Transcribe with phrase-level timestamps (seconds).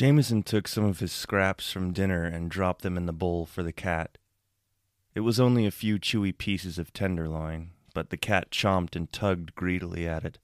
[0.00, 3.62] Jameson took some of his scraps from dinner and dropped them in the bowl for
[3.62, 4.16] the cat.
[5.14, 9.54] It was only a few chewy pieces of tenderloin, but the cat chomped and tugged
[9.54, 10.38] greedily at it.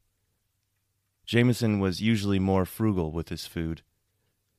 [1.25, 3.80] Jameson was usually more frugal with his food.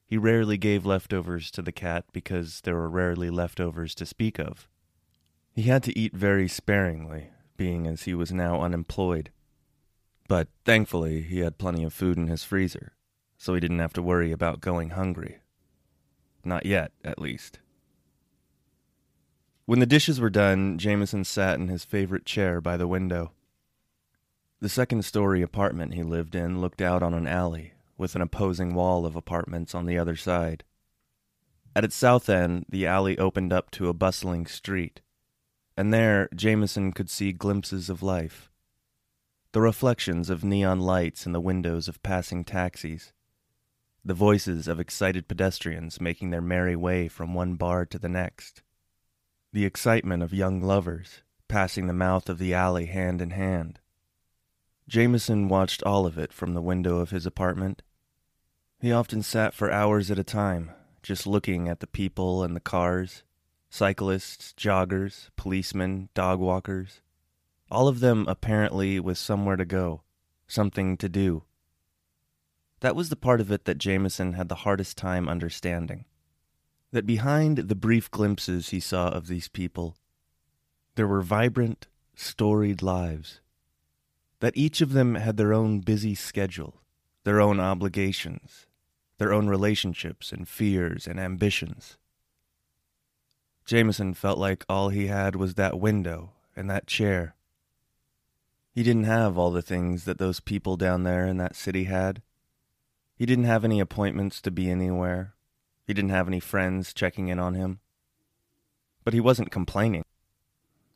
[0.08, 4.68] He rarely gave leftovers to the cat because there were rarely leftovers to speak of.
[5.54, 9.30] He had to eat very sparingly, being as he was now unemployed.
[10.28, 12.94] But thankfully, he had plenty of food in his freezer,
[13.38, 15.38] so he didn't have to worry about going hungry.
[16.44, 17.60] Not yet, at least.
[19.66, 23.32] When the dishes were done, Jameson sat in his favorite chair by the window.
[24.60, 28.74] The second story apartment he lived in looked out on an alley, with an opposing
[28.74, 30.64] wall of apartments on the other side.
[31.76, 35.02] At its south end, the alley opened up to a bustling street,
[35.76, 38.50] and there Jameson could see glimpses of life.
[39.52, 43.12] The reflections of neon lights in the windows of passing taxis,
[44.08, 48.62] the voices of excited pedestrians making their merry way from one bar to the next,
[49.52, 53.80] the excitement of young lovers passing the mouth of the alley hand in hand.
[54.88, 57.82] Jameson watched all of it from the window of his apartment.
[58.80, 60.72] He often sat for hours at a time,
[61.04, 63.24] just looking at the people and the cars
[63.70, 67.02] cyclists, joggers, policemen, dog walkers.
[67.70, 70.04] All of them apparently with somewhere to go,
[70.48, 71.44] something to do.
[72.82, 76.06] That was the part of it that Jameson had the hardest time understanding.
[76.92, 79.96] That behind the brief glimpses he saw of these people,
[80.96, 83.42] there were vibrant, storied lives
[84.40, 86.82] that each of them had their own busy schedule,
[87.24, 88.68] their own obligations,
[89.18, 91.98] their own relationships and fears and ambitions.
[93.66, 97.36] Jameson felt like all he had was that window and that chair.
[98.72, 102.22] He didn't have all the things that those people down there in that city had.
[103.18, 105.34] He didn't have any appointments to be anywhere.
[105.88, 107.80] He didn't have any friends checking in on him.
[109.04, 110.04] But he wasn't complaining.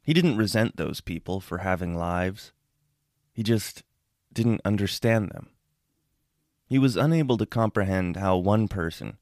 [0.04, 2.52] He didn't resent those people for having lives.
[3.34, 3.84] He just
[4.32, 5.50] didn't understand them.
[6.68, 9.18] He was unable to comprehend how one person,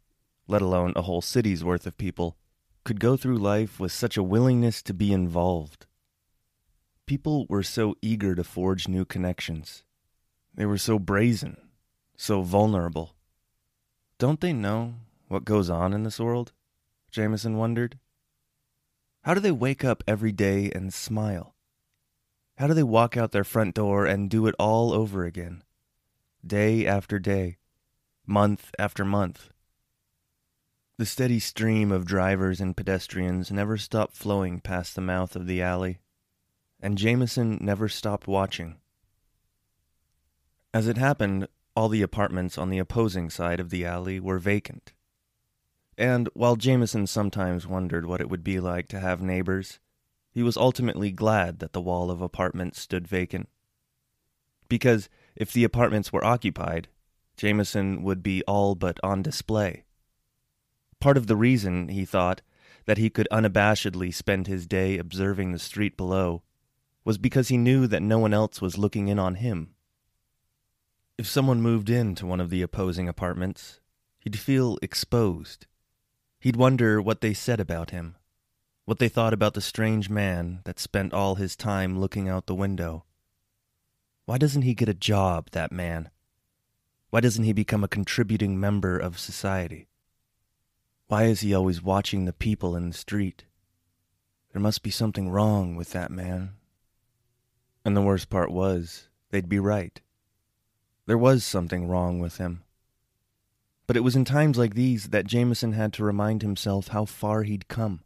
[0.47, 2.35] let alone a whole city's worth of people,
[2.83, 5.85] could go through life with such a willingness to be involved.
[7.05, 9.83] People were so eager to forge new connections.
[10.53, 11.68] They were so brazen,
[12.19, 13.15] so vulnerable.
[14.17, 14.95] Don't they know
[15.29, 16.51] what goes on in this world?
[17.09, 17.97] Jameson wondered.
[19.23, 21.55] How do they wake up every day and smile?
[22.57, 25.63] How do they walk out their front door and do it all over again?
[26.45, 27.57] Day after day,
[28.27, 29.51] month after month.
[30.97, 35.61] The steady stream of drivers and pedestrians never stopped flowing past the mouth of the
[35.61, 35.99] alley,
[36.81, 38.75] and Jameson never stopped watching.
[40.73, 44.93] As it happened, all the apartments on the opposing side of the alley were vacant.
[45.97, 49.79] And while Jameson sometimes wondered what it would be like to have neighbors,
[50.31, 53.49] he was ultimately glad that the wall of apartments stood vacant.
[54.69, 56.87] Because if the apartments were occupied,
[57.35, 59.83] Jameson would be all but on display.
[60.99, 62.41] Part of the reason, he thought,
[62.85, 66.43] that he could unabashedly spend his day observing the street below
[67.05, 69.75] was because he knew that no one else was looking in on him.
[71.19, 73.81] If someone moved into one of the opposing apartments,
[74.19, 75.65] he'd feel exposed.
[76.39, 78.15] He'd wonder what they said about him,
[78.85, 82.55] what they thought about the strange man that spent all his time looking out the
[82.55, 83.03] window.
[84.27, 86.09] Why doesn't he get a job, that man?
[87.09, 89.89] Why doesn't he become a contributing member of society?
[91.07, 93.43] Why is he always watching the people in the street?
[94.53, 96.51] There must be something wrong with that man.
[97.83, 99.99] And the worst part was, they'd be right.
[101.09, 102.61] There was something wrong with him.
[103.87, 107.41] But it was in times like these that Jameson had to remind himself how far
[107.41, 108.01] he'd come.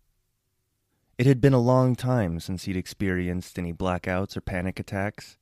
[1.17, 5.37] It had been a long time since he'd experienced any blackouts or panic attacks.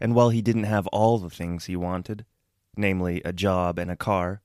[0.00, 2.24] And while he didn't have all the things he wanted,
[2.76, 4.42] namely a job and a car,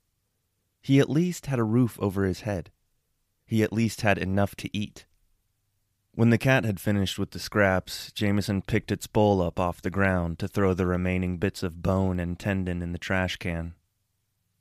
[0.79, 2.69] he at least had a roof over his head.
[3.47, 5.07] He at least had enough to eat.
[6.13, 9.89] When the cat had finished with the scraps, Jameson picked its bowl up off the
[9.89, 13.75] ground to throw the remaining bits of bone and tendon in the trash can.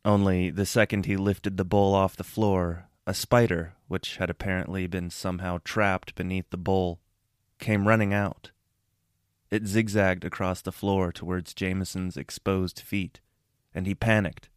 [0.04, 4.86] Only the second he lifted the bowl off the floor, a spider, which had apparently
[4.86, 7.00] been somehow trapped beneath the bowl,
[7.58, 8.52] came running out.
[9.50, 13.18] It zigzagged across the floor towards Jameson's exposed feet,
[13.74, 14.48] and he panicked,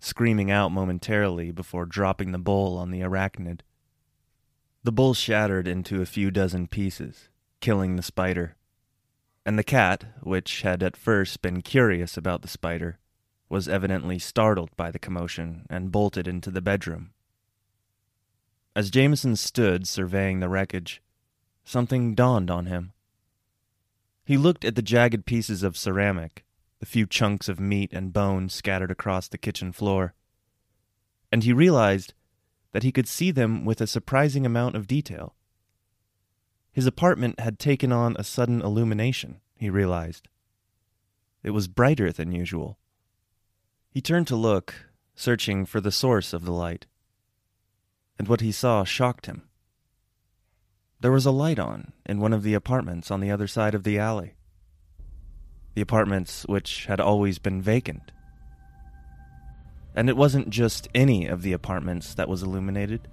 [0.00, 3.60] screaming out momentarily before dropping the bowl on the arachnid.
[4.84, 7.28] The bull shattered into a few dozen pieces,
[7.60, 8.56] killing the spider.
[9.44, 12.98] And the cat, which had at first been curious about the spider,
[13.48, 17.10] was evidently startled by the commotion and bolted into the bedroom.
[18.76, 21.02] As Jameson stood surveying the wreckage,
[21.64, 22.92] something dawned on him.
[24.24, 26.44] He looked at the jagged pieces of ceramic
[26.80, 30.14] the few chunks of meat and bone scattered across the kitchen floor.
[31.32, 32.14] And he realized
[32.72, 35.34] that he could see them with a surprising amount of detail.
[36.72, 40.28] His apartment had taken on a sudden illumination, he realized.
[41.42, 42.78] It was brighter than usual.
[43.90, 44.74] He turned to look,
[45.14, 46.86] searching for the source of the light.
[48.18, 49.48] And what he saw shocked him.
[51.00, 53.84] There was a light on in one of the apartments on the other side of
[53.84, 54.34] the alley
[55.78, 58.10] the apartments which had always been vacant.
[59.98, 63.08] And it wasn't just any of the apartments that was illuminated.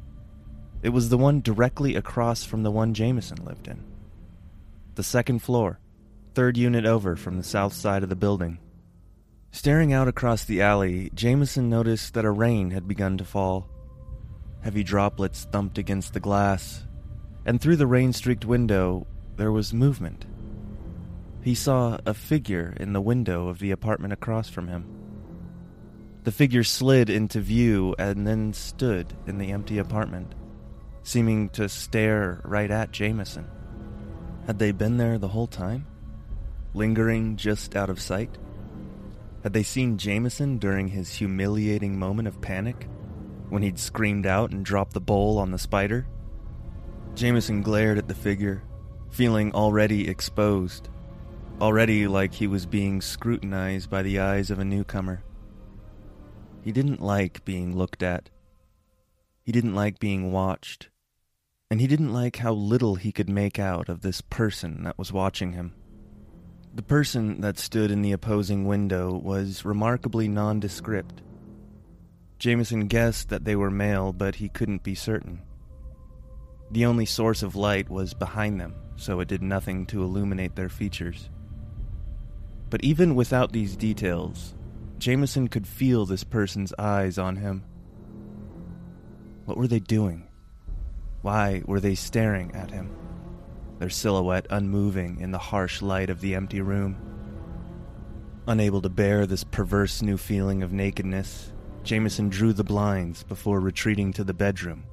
[0.84, 3.84] It was the one directly across from the one Jameson lived in.
[4.94, 5.80] The second floor,
[6.36, 8.60] third unit over from the south side of the building.
[9.52, 13.68] Staring out across the alley, Jameson noticed that a rain had begun to fall.
[14.62, 16.84] Heavy droplets thumped against the glass,
[17.48, 20.28] and through the rain streaked window, there was movement.
[21.42, 25.05] He saw a figure in the window of the apartment across from him.
[26.26, 30.34] The figure slid into view and then stood in the empty apartment,
[31.04, 33.48] seeming to stare right at Jameson.
[34.48, 35.86] Had they been there the whole time?
[36.74, 38.38] Lingering just out of sight?
[39.44, 42.88] Had they seen Jameson during his humiliating moment of panic,
[43.50, 46.08] when he'd screamed out and dropped the bowl on the spider?
[47.14, 48.64] Jameson glared at the figure,
[49.12, 50.90] feeling already exposed
[51.62, 55.24] already like he was being scrutinized by the eyes of a newcomer.
[56.66, 58.32] He didn't like being looked at.
[59.44, 60.90] He didn't like being watched.
[61.70, 65.14] And he didn't like how little he could make out of this person that was
[65.14, 65.76] watching him.
[66.74, 71.22] The person that stood in the opposing window was remarkably nondescript.
[72.40, 75.44] Jameson guessed that they were male, but he couldn't be certain.
[76.72, 80.70] The only source of light was behind them, so it did nothing to illuminate their
[80.70, 81.30] features.
[82.72, 84.55] But even without these details,
[84.98, 87.64] Jameson could feel this person's eyes on him.
[89.46, 90.28] What were they doing?
[91.22, 92.96] Why were they staring at him?
[93.80, 96.98] Their silhouette unmoving in the harsh light of the empty room.
[98.48, 101.52] Unable to bear this perverse new feeling of nakedness,
[101.84, 104.86] Jameson drew the blinds before retreating to the bedroom,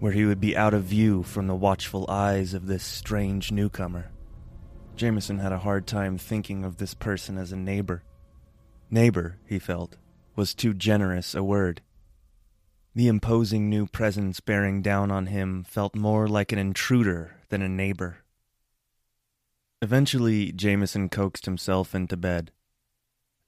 [0.00, 4.10] where he would be out of view from the watchful eyes of this strange newcomer.
[4.96, 8.02] Jameson had a hard time thinking of this person as a neighbor.
[8.90, 9.96] Neighbor, he felt,
[10.36, 11.82] was too generous a word.
[12.94, 17.68] The imposing new presence bearing down on him felt more like an intruder than a
[17.68, 18.18] neighbor.
[19.82, 22.52] Eventually, Jameson coaxed himself into bed.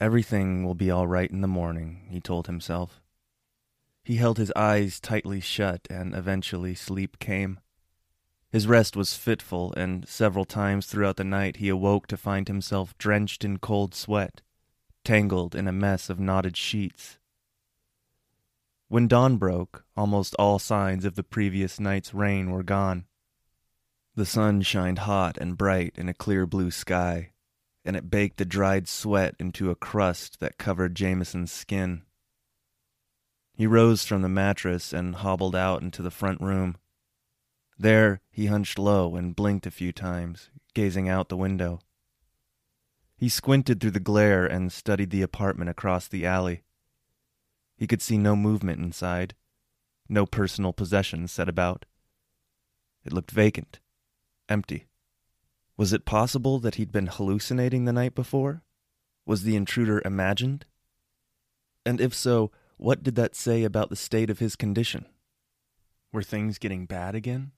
[0.01, 3.01] Everything will be all right in the morning, he told himself.
[4.05, 7.61] He held his eyes tightly shut, and eventually sleep came.
[8.51, 12.97] His rest was fitful, and several times throughout the night he awoke to find himself
[12.99, 14.43] drenched in cold sweat,
[15.09, 17.17] tangled in a mess of knotted sheets.
[18.89, 23.07] When dawn broke, almost all signs of the previous night's rain were gone.
[24.17, 27.31] The sun shined hot and bright in a clear blue sky,
[27.87, 32.03] and it baked the dried sweat into a crust that covered Jameson's skin.
[33.55, 36.77] He rose from the mattress and hobbled out into the front room.
[37.79, 41.81] There he hunched low and blinked a few times, gazing out the window.
[43.19, 46.63] He squinted through the glare and studied the apartment across the alley.
[47.77, 49.35] He could see no movement inside,
[50.09, 51.85] no personal possessions set about.
[53.05, 53.81] It looked vacant,
[54.49, 54.87] empty.
[55.77, 58.63] Was it possible that he'd been hallucinating the night before?
[59.27, 60.65] Was the intruder imagined?
[61.85, 65.07] And if so, what did that say about the state of his condition?
[66.13, 67.51] Were things getting bad again?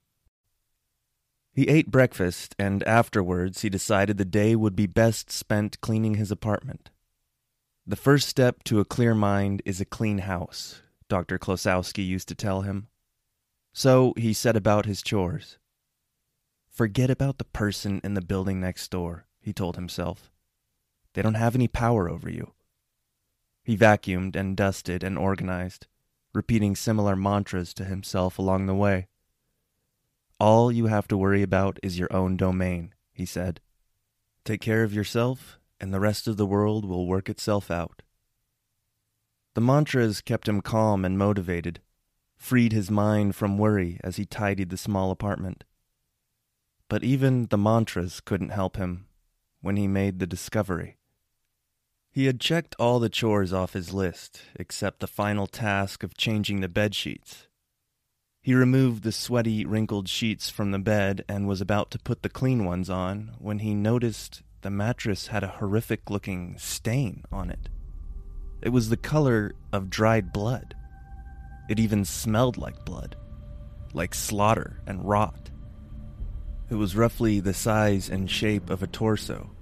[1.60, 6.30] He ate breakfast, and afterwards he decided the day would be best spent cleaning his
[6.30, 6.88] apartment.
[7.86, 11.38] The first step to a clear mind is a clean house, Dr.
[11.38, 12.88] Klosowski used to tell him.
[13.74, 15.58] So he set about his chores.
[16.70, 20.30] Forget about the person in the building next door, he told himself.
[21.12, 22.54] They don't have any power over you.
[23.64, 25.88] He vacuumed and dusted and organized,
[26.32, 29.08] repeating similar mantras to himself along the way.
[30.40, 33.60] All you have to worry about is your own domain, he said.
[34.42, 38.00] Take care of yourself, and the rest of the world will work itself out.
[39.54, 41.80] The mantras kept him calm and motivated,
[42.38, 45.64] freed his mind from worry as he tidied the small apartment.
[46.88, 49.08] But even the mantras couldn't help him
[49.60, 50.96] when he made the discovery.
[52.10, 56.60] He had checked all the chores off his list, except the final task of changing
[56.60, 57.46] the bed sheets.
[58.50, 62.28] He removed the sweaty, wrinkled sheets from the bed and was about to put the
[62.28, 67.68] clean ones on when he noticed the mattress had a horrific looking stain on it.
[68.60, 70.74] It was the color of dried blood.
[71.68, 73.14] It even smelled like blood,
[73.92, 75.48] like slaughter and rot.
[76.70, 79.52] It was roughly the size and shape of a torso,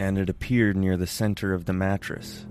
[0.00, 2.46] and it appeared near the center of the mattress.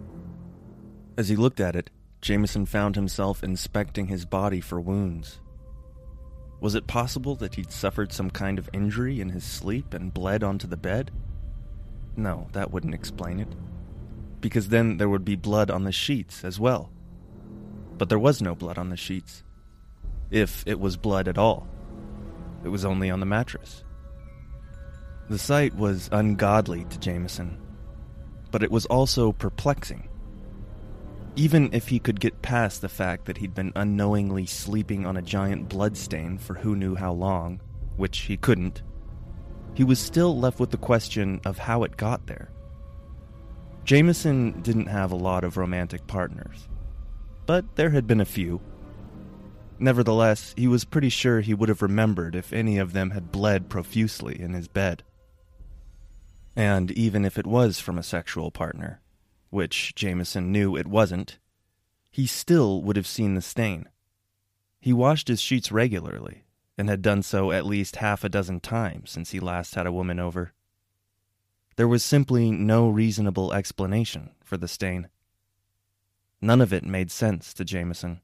[1.17, 1.89] As he looked at it,
[2.21, 5.41] Jameson found himself inspecting his body for wounds.
[6.59, 10.43] Was it possible that he'd suffered some kind of injury in his sleep and bled
[10.43, 11.11] onto the bed?
[12.15, 13.53] No, that wouldn't explain it.
[14.41, 16.91] Because then there would be blood on the sheets as well.
[17.97, 19.43] But there was no blood on the sheets.
[20.31, 21.67] If it was blood at all,
[22.63, 23.83] it was only on the mattress.
[25.29, 27.59] The sight was ungodly to Jameson,
[28.51, 30.06] but it was also perplexing.
[31.37, 35.21] Even if he could get past the fact that he'd been unknowingly sleeping on a
[35.21, 37.61] giant bloodstain for who knew how long,
[37.95, 38.81] which he couldn't,
[39.75, 42.49] he was still left with the question of how it got there.
[43.83, 46.67] Jameson didn't have a lot of romantic partners,
[47.45, 48.59] but there had been a few.
[49.77, 53.69] Nevertheless, he was pretty sure he would have remembered if any of them had bled
[53.69, 55.03] profusely in his bed.
[56.55, 59.01] And even if it was from a sexual partner,
[59.49, 61.39] which Jameson knew it wasn't,
[62.11, 63.87] he still would have seen the stain.
[64.79, 66.45] He washed his sheets regularly,
[66.77, 69.91] and had done so at least half a dozen times since he last had a
[69.91, 70.53] woman over.
[71.75, 75.09] There was simply no reasonable explanation for the stain.
[76.41, 78.21] None of it made sense to Jameson.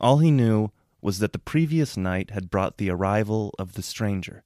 [0.00, 4.44] All he knew was that the previous night had brought the arrival of the stranger.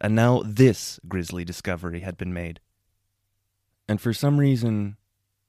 [0.00, 2.60] And now this grisly discovery had been made
[3.88, 4.96] and for some reason,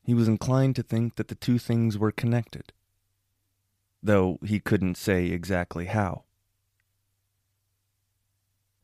[0.04, 2.74] he was inclined to think that the two things were connected,
[4.02, 6.24] though he couldn't say exactly how.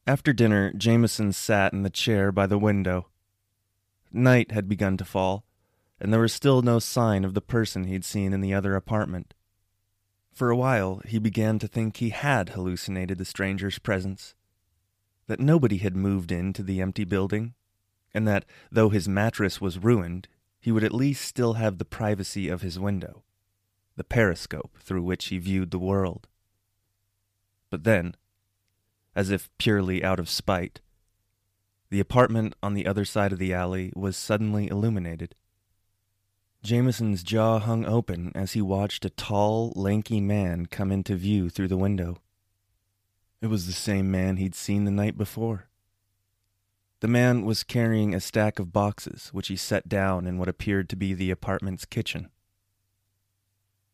[0.08, 3.10] After dinner, Jameson sat in the chair by the window.
[4.12, 5.46] Night had begun to fall,
[6.00, 9.34] and there was still no sign of the person he'd seen in the other apartment.
[10.32, 14.36] For a while, he began to think he had hallucinated the stranger's presence,
[15.28, 17.54] that nobody had moved into the empty building,
[18.14, 20.28] and that, though his mattress was ruined,
[20.60, 23.24] he would at least still have the privacy of his window,
[23.96, 26.28] the periscope through which he viewed the world.
[27.70, 28.16] But then,
[29.16, 30.82] as if purely out of spite,
[31.90, 35.36] the apartment on the other side of the alley was suddenly illuminated.
[36.62, 41.70] Jameson's jaw hung open as he watched a tall, lanky man come into view through
[41.70, 42.18] the window.
[43.42, 45.69] It was the same man he'd seen the night before.
[47.02, 50.90] The man was carrying a stack of boxes, which he set down in what appeared
[50.90, 52.30] to be the apartment's kitchen.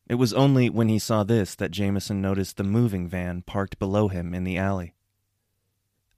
[0.07, 4.07] It was only when he saw this that Jameson noticed the moving van parked below
[4.07, 4.95] him in the alley.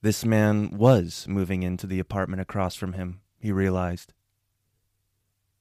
[0.00, 4.12] This man was moving into the apartment across from him, he realized.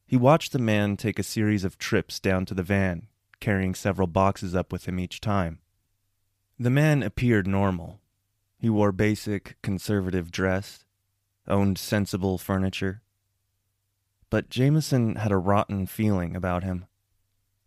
[0.05, 3.07] He watched the man take a series of trips down to the van,
[3.41, 5.59] carrying several boxes up with him each time.
[6.57, 7.99] The man appeared normal.
[8.57, 10.85] He wore basic, conservative dress,
[11.47, 13.01] owned sensible furniture.
[14.29, 16.85] But Jameson had a rotten feeling about him.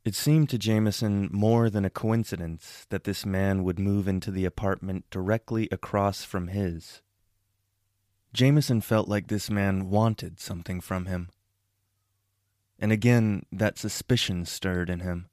[0.05, 4.45] It seemed to Jameson more than a coincidence that this man would move into the
[4.45, 7.03] apartment directly across from his.
[8.33, 11.29] Jameson felt like this man wanted something from him.
[12.79, 15.29] And again, that suspicion stirred in him.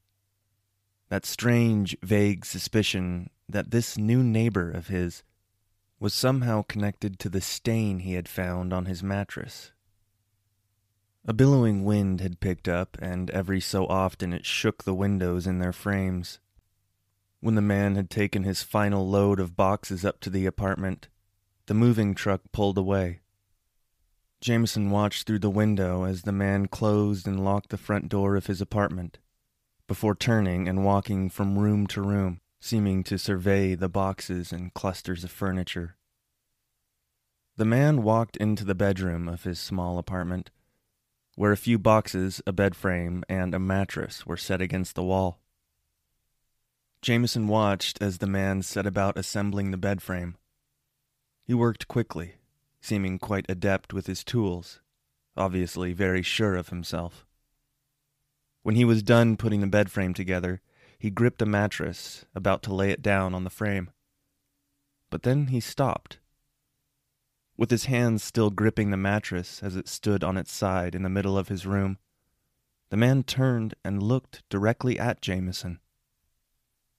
[1.09, 5.23] That strange, vague suspicion that this new neighbor of his
[5.99, 9.71] was somehow connected to the stain he had found on his mattress.
[11.25, 15.59] A billowing wind had picked up, and every so often it shook the windows in
[15.59, 16.39] their frames.
[17.39, 21.09] When the man had taken his final load of boxes up to the apartment,
[21.65, 23.19] the moving truck pulled away.
[24.39, 28.45] Jameson watched through the window as the man closed and locked the front door of
[28.45, 29.17] his apartment,
[29.87, 35.23] before turning and walking from room to room, seeming to survey the boxes and clusters
[35.23, 35.95] of furniture.
[37.55, 40.51] The man walked into the bedroom of his small apartment
[41.37, 45.39] where a few boxes, a bed frame, and a mattress were set against the wall.
[46.99, 50.35] Jameson watched as the man set about assembling the bed frame.
[51.43, 52.37] He worked quickly,
[52.81, 54.81] seeming quite adept with his tools,
[55.37, 57.23] obviously very sure of himself.
[58.63, 60.59] When he was done putting the bed frame together,
[60.97, 63.91] he gripped a mattress, about to lay it down on the frame.
[65.09, 66.19] But then he stopped
[67.57, 71.09] with his hands still gripping the mattress as it stood on its side in the
[71.09, 71.97] middle of his room.
[72.89, 75.79] The man turned and looked directly at Jameson.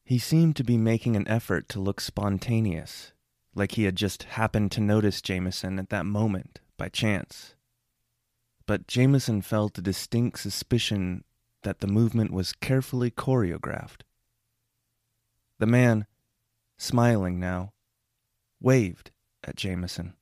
[0.05, 3.13] He seemed to be making an effort to look spontaneous,
[3.55, 7.55] like he had just happened to notice Jameson at that moment by chance.
[8.67, 11.25] But Jameson felt a distinct suspicion
[11.63, 14.03] that the movement was carefully choreographed.
[15.59, 16.07] The man,
[16.77, 17.73] smiling now,
[18.61, 19.11] waved
[19.45, 20.15] at Jameson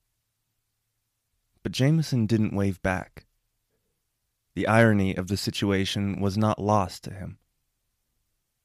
[1.67, 3.25] but Jameson didn't wave back.
[4.55, 7.39] The irony of the situation was not lost to him.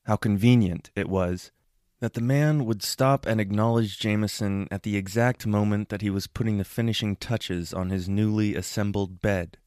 [0.04, 1.50] How convenient it was
[1.98, 6.28] that the man would stop and acknowledge Jameson at the exact moment that he was
[6.28, 9.58] putting the finishing touches on his newly assembled bed.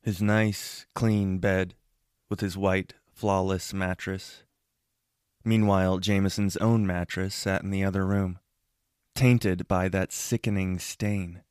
[0.00, 1.74] His nice, clean bed,
[2.34, 4.42] with his white, flawless mattress.
[5.44, 8.40] Meanwhile, Jameson's own mattress sat in the other room,
[9.14, 11.42] tainted by that sickening stain.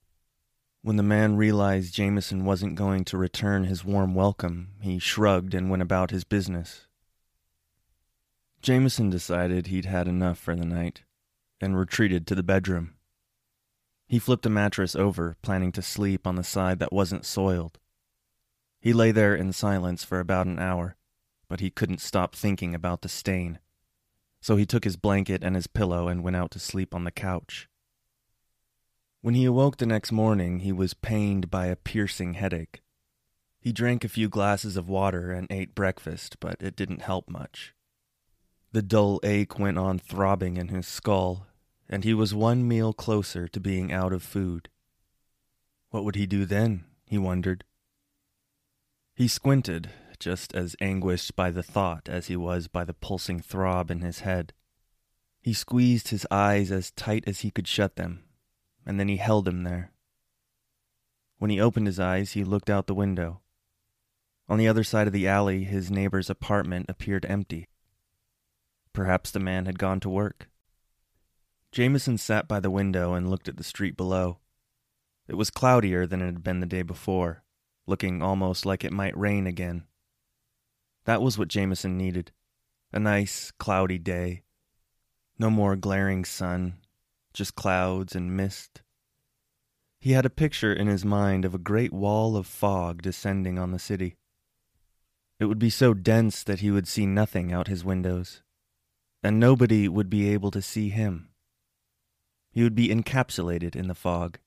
[0.82, 5.70] When the man realized Jameson wasn't going to return his warm welcome, he shrugged and
[5.70, 6.86] went about his business.
[8.62, 11.04] Jameson decided he'd had enough for the night
[11.62, 12.96] and retreated to the bedroom.
[14.06, 17.80] He flipped a mattress over, planning to sleep on the side that wasn't soiled.
[18.84, 20.98] He lay there in silence for about an hour,
[21.48, 23.60] but he couldn't stop thinking about the stain.
[24.42, 27.10] So he took his blanket and his pillow and went out to sleep on the
[27.12, 27.70] couch.
[29.22, 32.82] When he awoke the next morning, he was pained by a piercing headache.
[33.62, 37.74] He drank a few glasses of water and ate breakfast, but it didn't help much.
[38.74, 41.48] The dull ache went on throbbing in his skull,
[41.88, 44.68] and he was one meal closer to being out of food.
[45.92, 46.84] What would he do then?
[47.06, 47.64] he wondered.
[49.16, 53.92] He squinted, just as anguished by the thought as he was by the pulsing throb
[53.92, 54.54] in his head.
[55.42, 58.24] He squeezed his eyes as tight as he could shut them
[58.86, 59.92] and then he held them there.
[61.38, 63.42] When he opened his eyes, he looked out the window.
[64.48, 67.68] On the other side of the alley, his neighbor's apartment appeared empty.
[68.92, 70.50] Perhaps the man had gone to work.
[71.72, 74.38] Jameson sat by the window and looked at the street below.
[75.28, 77.43] It was cloudier than it had been the day before,
[77.86, 79.84] looking almost like it might rain again.
[81.06, 82.32] That was what Jameson needed
[82.94, 84.44] a nice, cloudy day.
[85.40, 86.76] No more glaring sun,
[87.34, 88.84] just clouds and mist.
[90.00, 93.72] He had a picture in his mind of a great wall of fog descending on
[93.72, 94.16] the city.
[95.40, 98.44] It would be so dense that he would see nothing out his windows,
[99.24, 101.30] and nobody would be able to see him.
[102.52, 104.38] He would be encapsulated in the fog.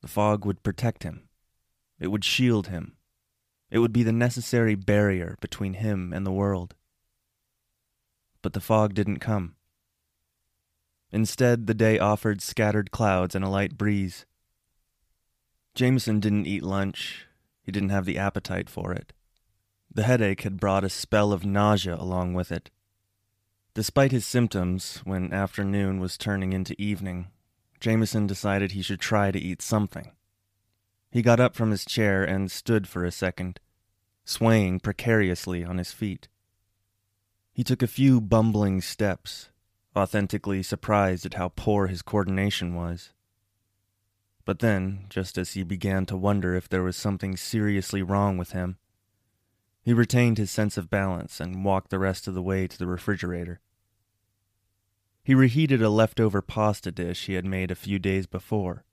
[0.00, 1.28] The fog would protect him.
[2.02, 2.96] It would shield him.
[3.70, 6.74] It would be the necessary barrier between him and the world.
[8.42, 9.54] But the fog didn't come.
[11.12, 14.26] Instead, the day offered scattered clouds and a light breeze.
[15.76, 17.26] Jameson didn't eat lunch.
[17.62, 19.12] He didn't have the appetite for it.
[19.94, 22.68] The headache had brought a spell of nausea along with it.
[23.74, 27.28] Despite his symptoms, when afternoon was turning into evening,
[27.78, 30.10] Jameson decided he should try to eat something.
[31.12, 33.60] He got up from his chair and stood for a second,
[34.24, 36.28] swaying precariously on his feet.
[37.52, 39.50] He took a few bumbling steps,
[39.94, 43.12] authentically surprised at how poor his coordination was.
[44.46, 48.52] But then, just as he began to wonder if there was something seriously wrong with
[48.52, 48.78] him,
[49.82, 52.86] he retained his sense of balance and walked the rest of the way to the
[52.86, 53.60] refrigerator.
[55.22, 58.86] He reheated a leftover pasta dish he had made a few days before.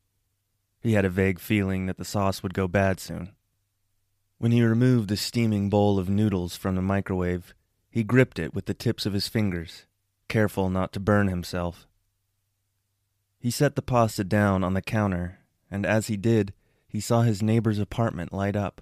[0.82, 3.34] He had a vague feeling that the sauce would go bad soon.
[4.38, 7.54] When he removed the steaming bowl of noodles from the microwave,
[7.89, 9.86] he gripped it with the tips of his fingers,
[10.28, 11.88] careful not to burn himself.
[13.39, 15.39] He set the pasta down on the counter,
[15.72, 16.54] and as he did,
[16.88, 18.82] he saw his neighbor's apartment light up.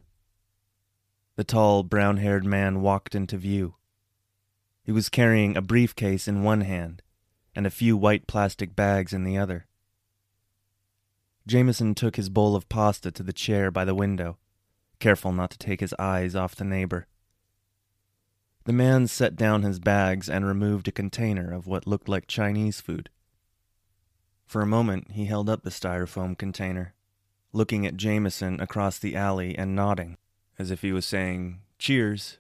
[1.36, 3.76] The tall, brown haired man walked into view.
[4.84, 7.04] He was carrying a briefcase in one hand
[7.56, 9.67] and a few white plastic bags in the other.
[11.48, 14.38] Jameson took his bowl of pasta to the chair by the window,
[15.00, 17.08] careful not to take his eyes off the neighbor.
[18.66, 22.82] The man set down his bags and removed a container of what looked like Chinese
[22.82, 23.10] food.
[24.46, 26.94] For a moment, he held up the styrofoam container,
[27.54, 30.18] looking at Jameson across the alley and nodding
[30.60, 32.40] as if he was saying, Cheers.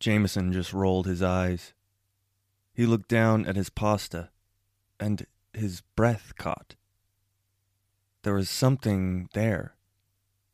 [0.00, 1.74] Jameson just rolled his eyes.
[2.72, 4.30] He looked down at his pasta,
[4.98, 6.74] and his breath caught.
[8.24, 9.76] There was something there,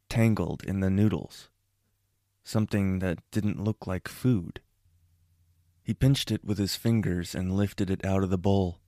[0.09, 1.51] tangled in the noodles,
[2.43, 4.61] something that didn't look like food.
[5.85, 8.81] He pinched it with his fingers and lifted it out of the bowl.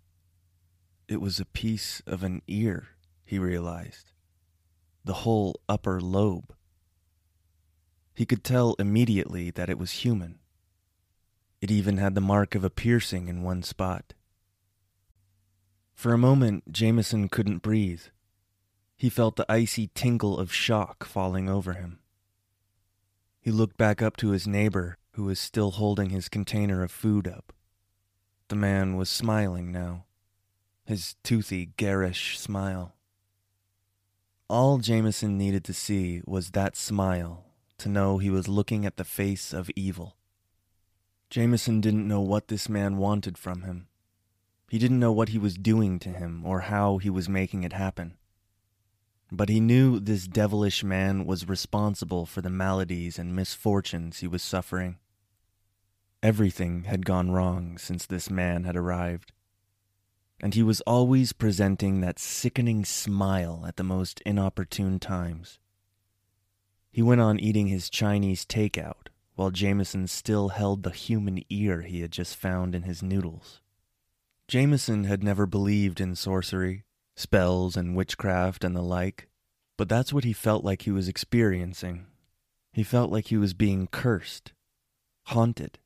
[1.06, 2.88] It was a piece of an ear,
[3.24, 4.10] he realized.
[5.04, 6.52] The whole upper lobe.
[8.16, 10.40] He could tell immediately that it was human.
[11.60, 14.14] It even had the mark of a piercing in one spot.
[15.94, 18.02] For a moment, Jameson couldn't breathe.
[18.96, 21.98] He felt the icy tingle of shock falling over him.
[23.40, 27.26] He looked back up to his neighbor, who was still holding his container of food
[27.26, 27.52] up.
[28.48, 30.04] The man was smiling now,
[30.84, 32.94] his toothy, garish smile.
[34.48, 37.46] All Jameson needed to see was that smile
[37.78, 40.16] to know he was looking at the face of evil.
[41.30, 43.88] Jameson didn't know what this man wanted from him.
[44.68, 47.72] He didn't know what he was doing to him or how he was making it
[47.72, 48.18] happen.
[49.34, 54.42] But he knew this devilish man was responsible for the maladies and misfortunes he was
[54.42, 54.98] suffering.
[56.22, 59.32] Everything had gone wrong since this man had arrived.
[60.42, 65.58] And he was always presenting that sickening smile at the most inopportune times.
[66.90, 72.02] He went on eating his Chinese takeout while Jameson still held the human ear he
[72.02, 73.62] had just found in his noodles.
[74.46, 76.84] Jameson had never believed in sorcery,
[77.22, 79.28] spells, and witchcraft and the like,
[79.78, 82.06] but that's what he felt like he was experiencing.
[82.72, 84.52] He felt like he was being cursed,
[85.26, 85.78] haunted.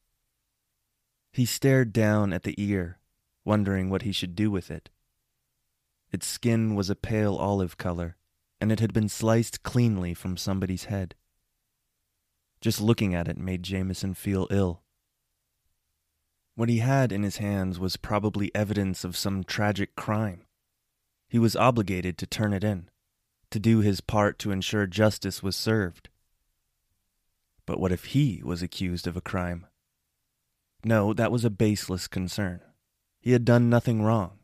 [1.33, 2.99] He stared down at the ear,
[3.45, 4.89] wondering what he should do with it.
[6.11, 8.17] Its skin was a pale olive color,
[8.61, 11.15] and it had been sliced cleanly from somebody's head.
[12.63, 14.83] Just looking at it made Jameson feel ill.
[16.55, 20.46] What he had in his hands was probably evidence of some tragic crime.
[21.29, 22.89] He was obligated to turn it in,
[23.51, 26.09] to do his part to ensure justice was served.
[27.67, 29.67] But what if he was accused of a crime?
[30.85, 32.61] No, that was a baseless concern.
[33.21, 34.39] He had done nothing wrong.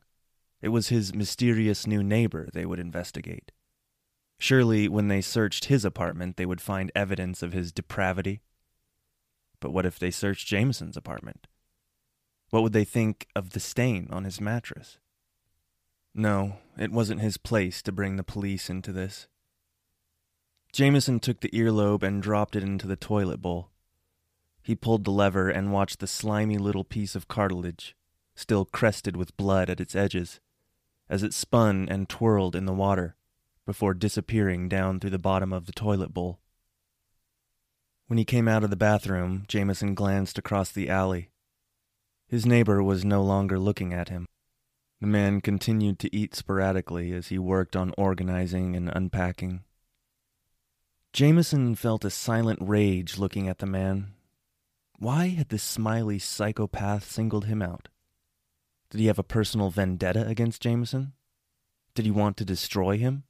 [0.61, 3.53] It was his mysterious new neighbor they would investigate.
[4.39, 8.41] Surely, when they searched his apartment, they would find evidence of his depravity.
[9.61, 11.47] But what if they searched Jameson's apartment?
[12.51, 14.99] What would they think of the stain on his mattress?
[16.15, 19.29] No, it wasn't his place to bring the police into this.
[20.73, 23.71] Jameson took the earlobe and dropped it into the toilet bowl.
[24.63, 27.97] He pulled the lever and watched the slimy little piece of cartilage,
[28.35, 30.41] still crested with blood at its edges,
[31.09, 33.17] as it spun and twirled in the water
[33.67, 36.41] before disappearing down through the bottom of the toilet bowl.
[38.07, 41.31] When he came out of the bathroom, Jameson glanced across the alley.
[42.27, 44.27] His neighbor was no longer looking at him.
[45.03, 49.65] The man continued to eat sporadically as he worked on organizing and unpacking.
[51.13, 54.13] Jameson felt a silent rage looking at the man.
[55.01, 57.89] Why had this smiley psychopath singled him out?
[58.91, 61.15] Did he have a personal vendetta against Jameson?
[61.97, 63.25] Did he want to destroy him?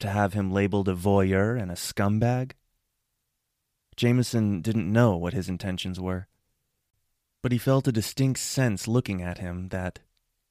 [0.00, 2.52] To have him labeled a voyeur and a scumbag?
[3.96, 6.26] Jameson didn't know what his intentions were,
[7.42, 9.98] but he felt a distinct sense looking at him that,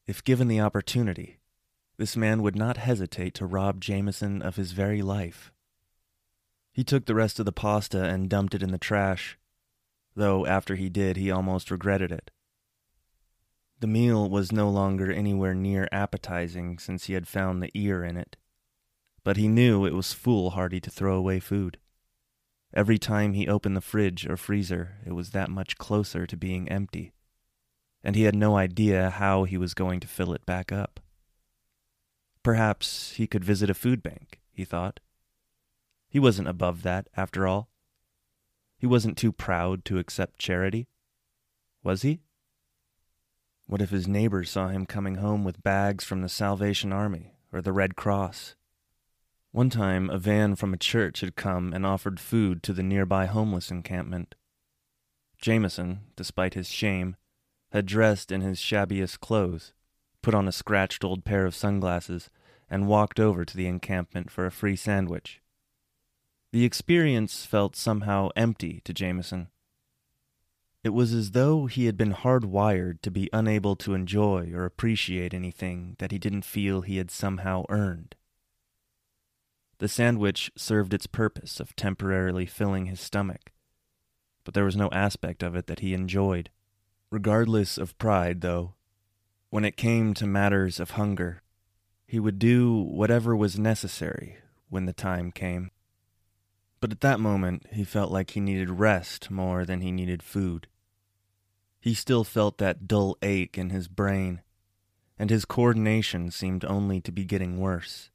[0.08, 1.40] if given the opportunity,
[1.98, 5.52] this man would not hesitate to rob Jameson of his very life.
[6.72, 9.38] He took the rest of the pasta and dumped it in the trash,
[10.16, 12.32] though after he did, he almost regretted it.
[13.80, 18.18] The meal was no longer anywhere near appetizing since he had found the ear in
[18.18, 18.38] it,
[19.24, 21.78] but he knew it was foolhardy to throw away food.
[22.74, 26.70] Every time he opened the fridge or freezer, it was that much closer to being
[26.70, 27.14] empty,
[28.06, 31.00] and he had no idea how he was going to fill it back up.
[32.44, 35.00] Perhaps he could visit a food bank, he thought.
[36.08, 37.68] He wasn't above that, after all.
[38.78, 40.88] He wasn't too proud to accept charity.
[41.84, 42.22] Was he?
[43.66, 47.60] What if his neighbors saw him coming home with bags from the Salvation Army or
[47.60, 48.56] the Red Cross?
[49.52, 53.26] One time, a van from a church had come and offered food to the nearby
[53.26, 54.36] homeless encampment.
[55.42, 57.16] Jameson, despite his shame,
[57.72, 59.74] had dressed in his shabbiest clothes,
[60.22, 62.30] put on a scratched old pair of sunglasses,
[62.70, 65.42] and walked over to the encampment for a free sandwich.
[66.52, 69.50] The experience felt somehow empty to Jameson.
[70.84, 75.34] It was as though he had been hardwired to be unable to enjoy or appreciate
[75.34, 78.16] anything that he didn't feel he had somehow earned.
[79.80, 83.52] The sandwich served its purpose of temporarily filling his stomach,
[84.44, 86.52] but there was no aspect of it that he enjoyed.
[87.16, 88.74] Regardless of pride, though,
[89.50, 91.44] when it came to matters of hunger,
[92.06, 95.72] he would do whatever was necessary when the time came.
[96.82, 100.68] But at that moment, he felt like he needed rest more than he needed food.
[101.80, 104.42] He still felt that dull ache in his brain,
[105.18, 108.10] and his coordination seemed only to be getting worse.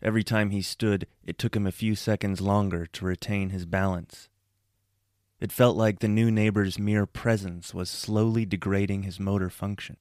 [0.00, 4.27] Every time he stood, it took him a few seconds longer to retain his balance.
[5.40, 9.96] It felt like the new neighbor's mere presence was slowly degrading his motor function.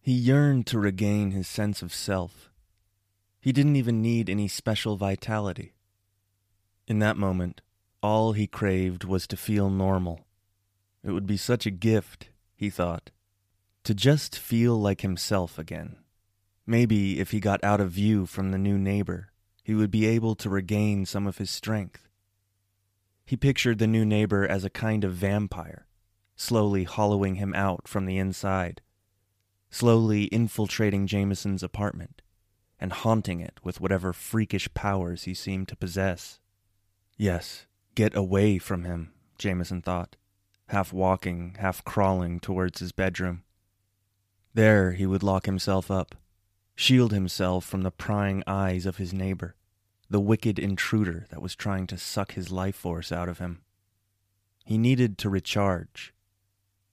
[0.00, 2.50] He yearned to regain his sense of self.
[3.40, 5.74] He didn't even need any special vitality.
[6.88, 7.60] In that moment,
[8.02, 10.26] all he craved was to feel normal.
[11.04, 13.10] It would be such a gift, he thought,
[13.84, 15.96] to just feel like himself again.
[16.66, 19.30] Maybe if he got out of view from the new neighbor,
[19.62, 22.05] he would be able to regain some of his strength.
[23.26, 25.88] He pictured the new neighbor as a kind of vampire,
[26.36, 28.80] slowly hollowing him out from the inside,
[29.68, 32.22] slowly infiltrating Jameson's apartment
[32.78, 36.38] and haunting it with whatever freakish powers he seemed to possess.
[37.16, 40.14] Yes, get away from him, Jameson thought,
[40.68, 43.42] half walking, half crawling towards his bedroom.
[44.54, 46.14] There he would lock himself up,
[46.76, 49.56] shield himself from the prying eyes of his neighbor,
[50.08, 53.62] the wicked intruder that was trying to suck his life force out of him.
[54.64, 56.14] He needed to recharge,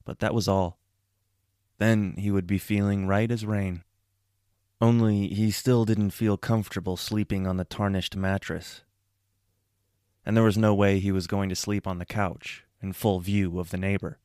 [0.05, 0.77] but that was all.
[1.77, 3.83] Then he would be feeling right as rain.
[4.81, 8.81] Only he still didn't feel comfortable sleeping on the tarnished mattress
[10.25, 13.19] and there was no way he was going to sleep on the couch in full
[13.19, 14.19] view of the neighbor.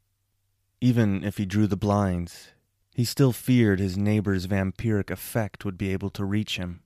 [0.81, 2.49] Even if he drew the blinds,
[2.95, 6.83] he still feared his neighbor's vampiric effect would be able to reach him.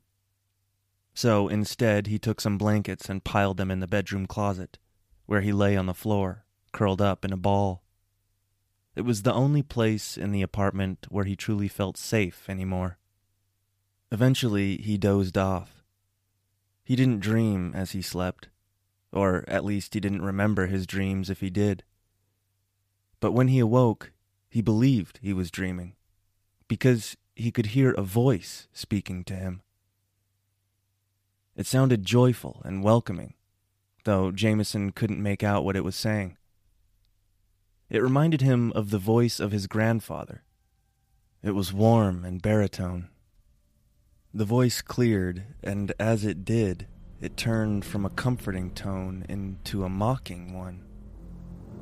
[1.15, 4.79] So instead, he took some blankets and piled them in the bedroom closet,
[5.27, 7.83] where he lay on the floor, curled up in a ball.
[8.97, 12.99] It was the only place in the apartment where he truly felt safe anymore.
[14.11, 15.83] Eventually, he dozed off.
[16.85, 18.49] He didn't dream as he slept
[19.13, 21.85] or at least he didn't remember his dreams if he did.
[23.21, 24.13] But when he awoke,
[24.49, 25.95] he believed he was dreaming,
[26.67, 29.63] because he could hear a voice speaking to him.
[31.55, 33.35] It sounded joyful and welcoming,
[34.05, 36.39] though Jameson couldn't make out what it was saying.
[37.91, 40.45] It reminded him of the voice of his grandfather.
[41.43, 43.11] It was warm and baritone.
[44.33, 46.87] The voice cleared, and as it did,
[47.21, 50.83] it turned from a comforting tone into a mocking one.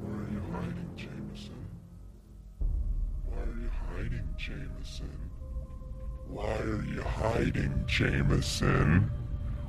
[0.01, 1.67] Why are you hiding, Jameson?
[3.25, 5.11] Why are you hiding, Jameson?
[6.27, 9.11] Why are you hiding, Jameson?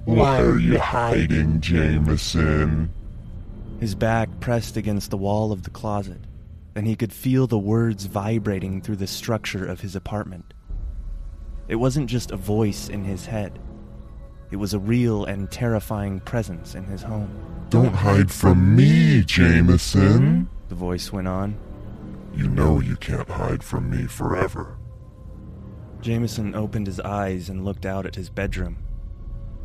[0.05, 2.91] Why are you hiding, Jameson?
[3.79, 6.19] His back pressed against the wall of the closet,
[6.75, 10.53] and he could feel the words vibrating through the structure of his apartment.
[11.67, 13.59] It wasn't just a voice in his head.
[14.49, 17.29] It was a real and terrifying presence in his home.
[17.69, 21.57] Don't hide from me, Jameson, the voice went on.
[22.35, 24.77] You know you can't hide from me forever.
[26.01, 28.77] Jameson opened his eyes and looked out at his bedroom.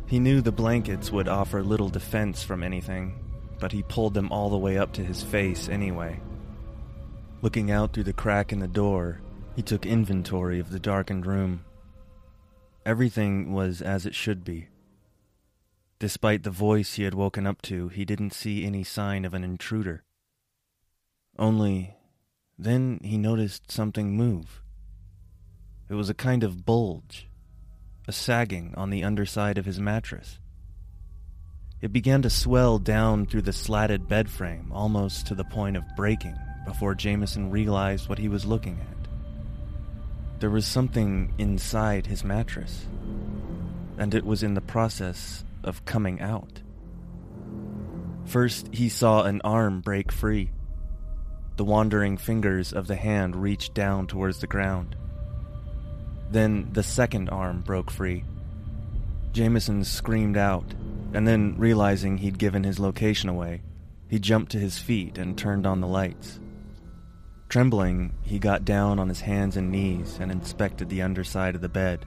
[0.07, 3.19] He knew the blankets would offer little defense from anything,
[3.59, 6.21] but he pulled them all the way up to his face anyway.
[7.41, 9.21] Looking out through the crack in the door,
[9.55, 11.65] he took inventory of the darkened room.
[12.85, 14.69] Everything was as it should be.
[15.99, 19.43] Despite the voice he had woken up to, he didn't see any sign of an
[19.43, 20.03] intruder.
[21.37, 21.95] Only
[22.57, 24.61] then he noticed something move.
[25.89, 27.26] It was a kind of bulge,
[28.07, 30.39] a sagging on the underside of his mattress.
[31.81, 35.83] It began to swell down through the slatted bed frame almost to the point of
[35.95, 40.39] breaking before Jameson realized what he was looking at.
[40.39, 42.87] There was something inside his mattress,
[43.97, 46.61] and it was in the process of coming out.
[48.25, 50.51] First, he saw an arm break free.
[51.55, 54.95] The wandering fingers of the hand reached down towards the ground.
[56.29, 58.23] Then the second arm broke free.
[59.31, 60.73] Jameson screamed out,
[61.13, 63.61] and then, realizing he'd given his location away,
[64.09, 66.39] he jumped to his feet and turned on the lights.
[67.49, 71.69] Trembling, he got down on his hands and knees and inspected the underside of the
[71.69, 72.05] bed.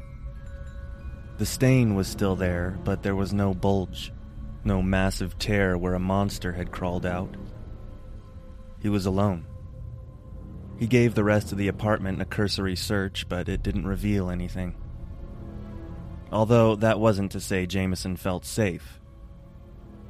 [1.39, 4.13] The stain was still there, but there was no bulge,
[4.65, 7.35] no massive tear where a monster had crawled out.
[8.81, 9.47] He was alone.
[10.81, 14.75] He gave the rest of the apartment a cursory search, but it didn't reveal anything.
[16.33, 18.99] Although that wasn't to say Jameson felt safe.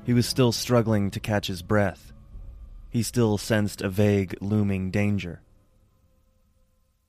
[0.05, 2.13] He was still struggling to catch his breath.
[2.89, 5.43] He still sensed a vague, looming danger.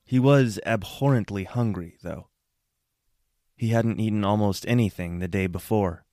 [0.04, 2.26] He was abhorrently hungry, though.
[3.54, 6.04] He hadn't eaten almost anything the day before.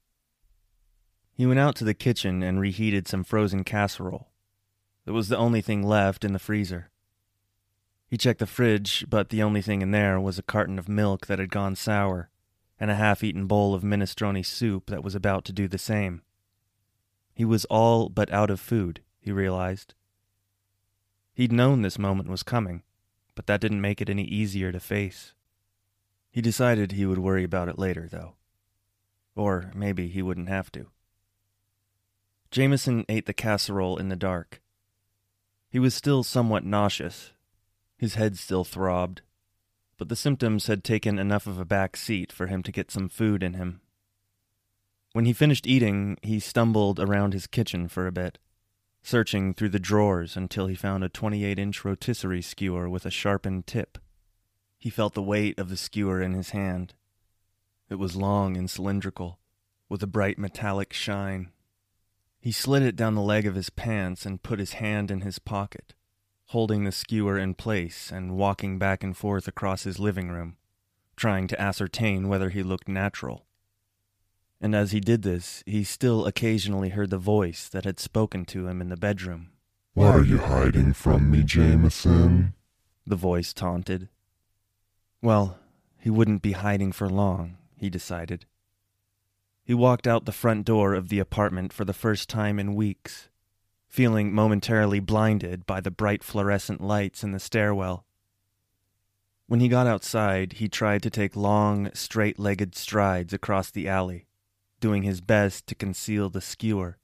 [1.34, 4.28] He went out to the kitchen and reheated some frozen casserole.
[5.08, 6.92] It was the only thing left in the freezer.
[8.10, 11.28] He checked the fridge, but the only thing in there was a carton of milk
[11.28, 12.30] that had gone sour
[12.80, 16.24] and a half eaten bowl of minestrone soup that was about to do the same.
[17.34, 19.94] He was all but out of food, he realized.
[21.34, 22.84] He'd known this moment was coming,
[23.36, 25.34] but that didn't make it any easier to face.
[26.32, 28.36] He decided he would worry about it later, though.
[29.36, 30.88] Or maybe he wouldn't have to.
[32.50, 34.62] Jameson ate the casserole in the dark.
[35.70, 37.32] He was still somewhat nauseous.
[38.00, 39.24] His head still throbbed,
[39.98, 43.10] but the symptoms had taken enough of a back seat for him to get some
[43.10, 43.82] food in him.
[45.12, 48.38] When he finished eating, he stumbled around his kitchen for a bit,
[49.04, 53.68] searching through the drawers until he found a 28 inch rotisserie skewer with a sharpened
[53.68, 53.98] tip.
[54.78, 56.94] He felt the weight of the skewer in his hand.
[57.90, 59.40] It was long and cylindrical,
[59.90, 61.52] with a bright metallic shine.
[62.40, 65.38] He slid it down the leg of his pants and put his hand in his
[65.38, 65.96] pocket,
[66.50, 70.56] holding the skewer in place and walking back and forth across his living room,
[71.16, 73.46] trying to ascertain whether he looked natural.
[74.60, 78.68] And as he did this, he still occasionally heard the voice that had spoken to
[78.68, 79.52] him in the bedroom.
[79.94, 82.56] What are you hiding from me, Jameson?
[83.06, 84.10] The voice taunted.
[85.22, 85.60] Well,
[86.00, 88.46] he wouldn't be hiding for long, he decided.
[89.64, 93.30] He walked out the front door of the apartment for the first time in weeks,
[93.90, 98.06] feeling momentarily blinded by the bright fluorescent lights in the stairwell.
[99.48, 104.28] When he got outside, he tried to take long, straight legged strides across the alley,
[104.80, 107.00] doing his best to conceal the skewer.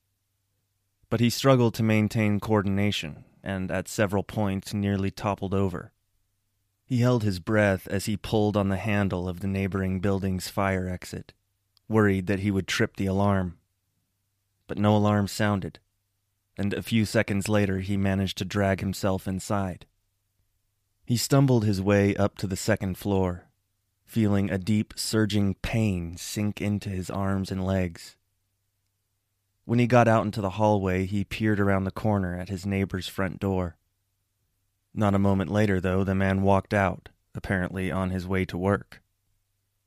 [1.09, 5.91] But he struggled to maintain coordination and at several points nearly toppled over.
[6.85, 10.87] He held his breath as he pulled on the handle of the neighboring building's fire
[10.87, 11.33] exit,
[11.89, 13.57] worried that he would trip the alarm.
[14.67, 15.79] But no alarm sounded,
[16.57, 19.85] and a few seconds later he managed to drag himself inside.
[21.05, 23.45] He stumbled his way up to the second floor,
[24.05, 28.15] feeling a deep, surging pain sink into his arms and legs.
[29.65, 33.07] When he got out into the hallway, he peered around the corner at his neighbor's
[33.07, 33.77] front door.
[34.93, 39.01] Not a moment later, though, the man walked out, apparently on his way to work.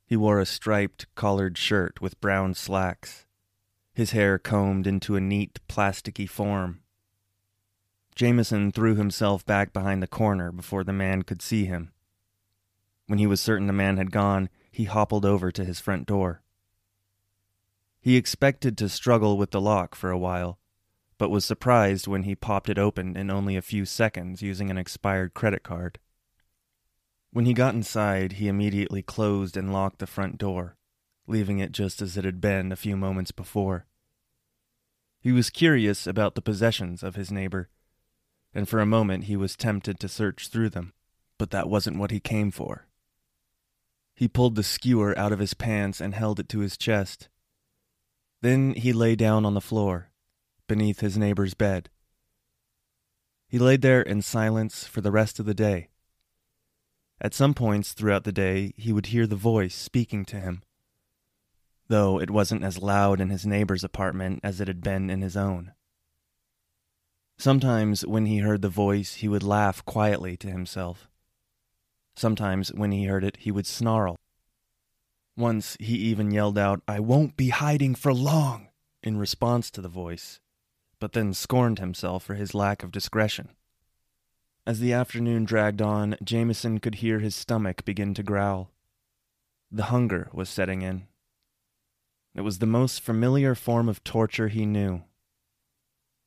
[0.05, 3.25] He wore a striped collared shirt with brown slacks,
[3.99, 6.79] his hair combed into a neat, plasticky form.
[8.15, 11.91] Jameson threw himself back behind the corner before the man could see him.
[13.07, 16.41] When he was certain the man had gone, he hobbled over to his front door.
[17.99, 20.59] He expected to struggle with the lock for a while,
[21.17, 24.77] but was surprised when he popped it open in only a few seconds using an
[24.77, 25.99] expired credit card.
[27.31, 30.77] When he got inside, he immediately closed and locked the front door,
[31.27, 33.87] leaving it just as it had been a few moments before.
[35.19, 37.69] He was curious about the possessions of his neighbor,
[38.53, 40.93] and for a moment he was tempted to search through them,
[41.37, 42.87] but that wasn't what he came for.
[44.15, 47.29] He pulled the skewer out of his pants and held it to his chest,
[48.41, 50.11] Then he lay down on the floor,
[50.67, 51.89] beneath his neighbor's bed.
[53.47, 55.89] He laid there in silence for the rest of the day.
[57.19, 60.63] At some points throughout the day, he would hear the voice speaking to him,
[61.89, 65.35] though it wasn't as loud in his neighbor's apartment as it had been in his
[65.35, 65.73] own.
[67.37, 71.09] Sometimes when he heard the voice, he would laugh quietly to himself.
[72.15, 74.17] Sometimes when he heard it, he would snarl.
[75.37, 78.67] Once he even yelled out, I won't be hiding for long,
[79.01, 80.41] in response to the voice,
[80.99, 83.49] but then scorned himself for his lack of discretion.
[84.67, 88.69] As the afternoon dragged on, Jameson could hear his stomach begin to growl.
[89.71, 91.07] The hunger was setting in.
[92.35, 95.03] It was the most familiar form of torture he knew.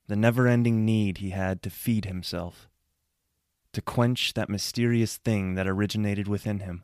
[0.09, 2.69] The never ending need he had to feed himself,
[3.73, 6.83] to quench that mysterious thing that originated within him.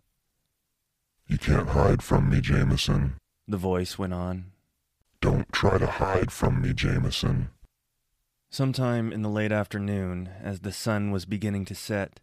[1.27, 3.17] You can't hide from me, Jameson.
[3.47, 4.53] The voice went on.
[5.21, 7.51] Don't try to hide from me, Jameson.
[8.51, 12.21] Sometime in the late afternoon, as the sun was beginning to set,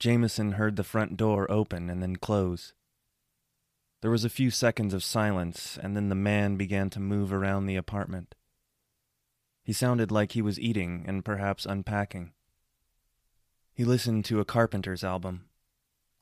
[0.00, 2.72] Jameson heard the front door open and then close.
[4.04, 7.64] There was a few seconds of silence, and then the man began to move around
[7.64, 8.34] the apartment.
[9.62, 12.34] He sounded like he was eating and perhaps unpacking.
[13.72, 15.46] He listened to a Carpenter's album,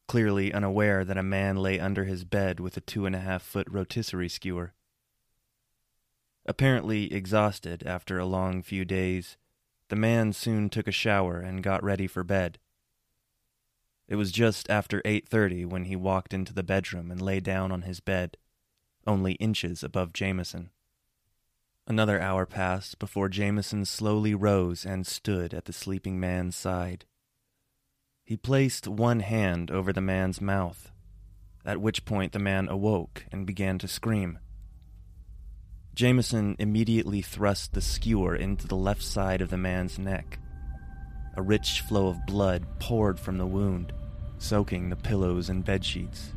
[0.07, 3.43] clearly unaware that a man lay under his bed with a two and a half
[3.43, 4.75] foot rotisserie skewer.
[6.47, 9.37] Apparently exhausted after a long few days,
[9.89, 12.61] the man soon took a shower and got ready for bed.
[14.13, 17.81] It was just after 8:30 when he walked into the bedroom and lay down on
[17.81, 18.37] his bed,
[19.07, 20.69] only inches above Jameson.
[21.87, 27.07] Another hour passed before Jameson slowly rose and stood at the sleeping man's side.
[28.23, 30.93] He placed one hand over the man's mouth,
[31.65, 34.39] at which point the man awoke and began to scream.
[35.95, 40.39] Jameson immediately thrust the skewer into the left side of the man's neck.
[41.35, 43.91] A rich flow of blood poured from the wound,
[44.43, 46.31] soaking the pillows and bedsheets.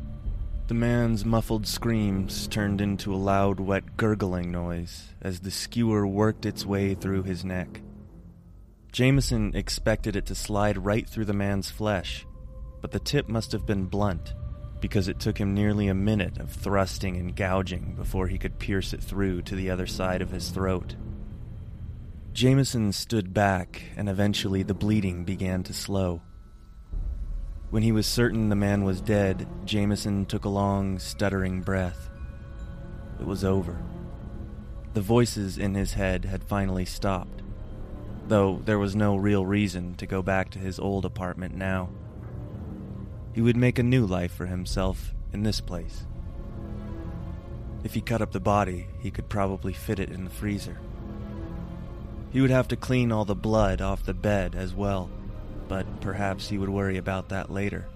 [0.68, 6.46] The man's muffled screams turned into a loud, wet gurgling noise as the skewer worked
[6.46, 7.80] its way through his neck.
[8.90, 12.26] Jameson expected it to slide right through the man's flesh,
[12.80, 14.34] but the tip must have been blunt
[14.80, 18.92] because it took him nearly a minute of thrusting and gouging before he could pierce
[18.92, 20.94] it through to the other side of his throat.
[22.32, 26.20] Jameson stood back, and eventually the bleeding began to slow.
[27.70, 32.08] When he was certain the man was dead, Jameson took a long, stuttering breath.
[33.18, 33.82] It was over.
[34.94, 37.42] The voices in his head had finally stopped,
[38.28, 41.90] though there was no real reason to go back to his old apartment now.
[43.32, 46.06] He would make a new life for himself in this place.
[47.82, 50.78] If he cut up the body, he could probably fit it in the freezer.
[52.30, 55.10] He would have to clean all the blood off the bed as well,
[55.68, 57.86] but perhaps he would worry about that later.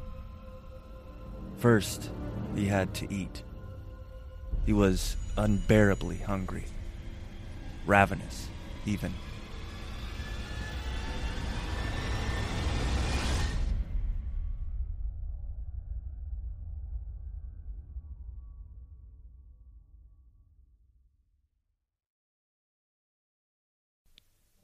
[1.58, 2.10] First,
[2.54, 3.42] he had to eat.
[4.66, 6.64] He was unbearably hungry,
[7.86, 8.48] ravenous,
[8.86, 9.14] even.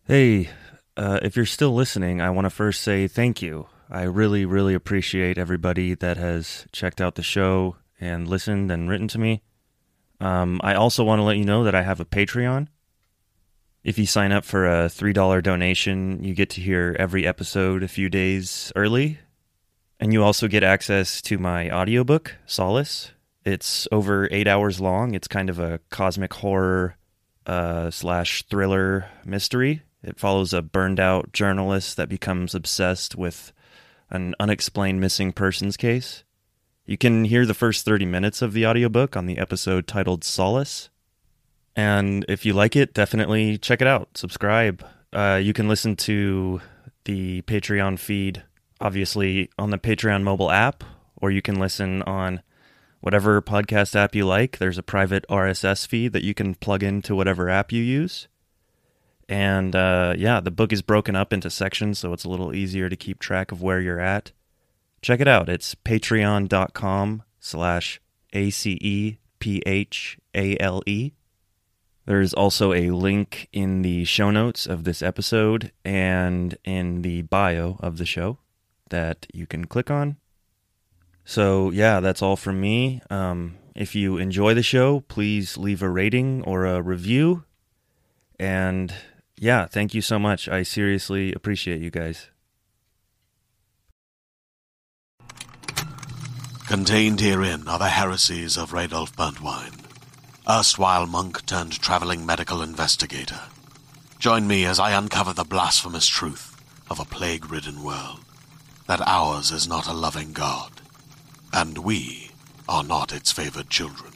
[0.08, 0.50] Hey,
[0.96, 3.68] uh, if you're still listening, I want to first say thank you.
[3.90, 9.08] I really, really appreciate everybody that has checked out the show and listened and written
[9.08, 9.42] to me.
[10.20, 12.68] Um, I also want to let you know that I have a Patreon.
[13.84, 17.88] If you sign up for a $3 donation, you get to hear every episode a
[17.88, 19.18] few days early.
[20.00, 23.12] And you also get access to my audiobook, Solace.
[23.44, 25.14] It's over eight hours long.
[25.14, 26.96] It's kind of a cosmic horror
[27.46, 33.52] uh, slash thriller mystery it follows a burned out journalist that becomes obsessed with
[34.08, 36.22] an unexplained missing persons case.
[36.84, 40.90] You can hear the first 30 minutes of the audiobook on the episode titled Solace.
[41.74, 44.16] And if you like it, definitely check it out.
[44.16, 44.86] Subscribe.
[45.12, 46.60] Uh, you can listen to
[47.04, 48.44] the Patreon feed,
[48.80, 50.84] obviously, on the Patreon mobile app,
[51.16, 52.42] or you can listen on
[53.00, 54.58] whatever podcast app you like.
[54.58, 58.28] There's a private RSS feed that you can plug into whatever app you use.
[59.28, 62.88] And uh, yeah, the book is broken up into sections, so it's a little easier
[62.88, 64.32] to keep track of where you're at.
[65.02, 65.48] Check it out.
[65.48, 68.00] It's patreon.com slash
[68.32, 69.12] A-C-E-P-H-A-L-E.
[72.06, 77.78] There's also a link in the show notes of this episode and in the bio
[77.80, 78.38] of the show
[78.90, 80.16] that you can click on.
[81.24, 83.02] So yeah, that's all from me.
[83.10, 87.44] Um, If you enjoy the show, please leave a rating or a review.
[88.38, 88.94] And
[89.38, 90.48] yeah, thank you so much.
[90.48, 92.28] I seriously appreciate you guys.
[96.66, 99.84] Contained herein are the heresies of Radolf Burntwine,
[100.48, 103.40] erstwhile monk turned traveling medical investigator.
[104.18, 106.60] Join me as I uncover the blasphemous truth
[106.90, 108.20] of a plague ridden world
[108.86, 110.72] that ours is not a loving God,
[111.52, 112.30] and we
[112.68, 114.12] are not its favored children.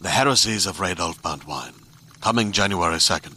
[0.00, 1.74] The Heresies of Radolf Burntwine,
[2.20, 3.36] coming January 2nd,